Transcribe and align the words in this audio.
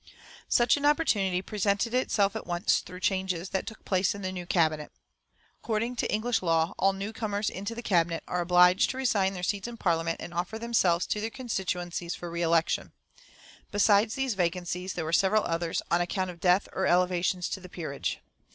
Such 0.49 0.77
an 0.77 0.85
opportunity 0.87 1.43
presented 1.43 1.93
itself 1.93 2.35
at 2.35 2.47
once 2.47 2.79
through 2.79 3.01
changes 3.01 3.49
that 3.49 3.67
took 3.67 3.85
place 3.85 4.15
in 4.15 4.23
the 4.23 4.31
new 4.31 4.47
Cabinet. 4.47 4.91
According 5.61 5.95
to 5.97 6.11
English 6.11 6.41
law, 6.41 6.73
all 6.79 6.93
new 6.93 7.13
comers 7.13 7.51
into 7.51 7.75
the 7.75 7.83
Cabinet 7.83 8.23
are 8.27 8.41
obliged 8.41 8.89
to 8.89 8.97
resign 8.97 9.35
their 9.35 9.43
seats 9.43 9.67
in 9.67 9.77
Parliament 9.77 10.17
and 10.19 10.33
offer 10.33 10.57
themselves 10.57 11.05
to 11.05 11.21
their 11.21 11.29
constituencies 11.29 12.15
for 12.15 12.31
re 12.31 12.41
election. 12.41 12.93
Besides 13.71 14.15
these 14.15 14.33
vacancies 14.33 14.93
there 14.93 15.05
were 15.05 15.13
several 15.13 15.43
others, 15.43 15.83
on 15.91 16.01
account 16.01 16.31
of 16.31 16.39
death 16.39 16.67
or 16.73 16.87
elevations 16.87 17.47
to 17.49 17.59
the 17.59 17.69
peerage. 17.69 18.21